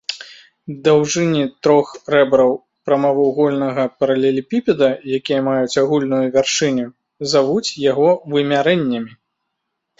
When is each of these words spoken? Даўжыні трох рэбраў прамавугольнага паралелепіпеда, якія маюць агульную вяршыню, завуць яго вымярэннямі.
Даўжыні 0.85 1.43
трох 1.67 1.87
рэбраў 2.13 2.51
прамавугольнага 2.87 3.83
паралелепіпеда, 3.99 4.89
якія 5.21 5.39
маюць 5.51 5.79
агульную 5.85 6.25
вяршыню, 6.39 6.87
завуць 7.37 7.75
яго 7.91 8.09
вымярэннямі. 8.35 9.11